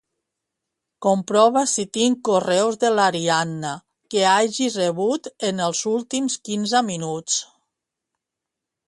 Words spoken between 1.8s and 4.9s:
tinc correus de l'Ariadna que hagi